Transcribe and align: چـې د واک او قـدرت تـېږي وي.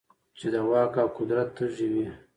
چـې 0.37 0.47
د 0.53 0.55
واک 0.69 0.93
او 1.03 1.07
قـدرت 1.17 1.49
تـېږي 1.57 1.87
وي. 1.93 2.07